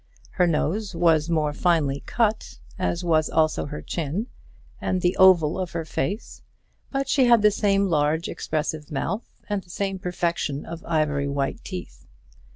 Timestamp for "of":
5.59-5.73, 10.65-10.83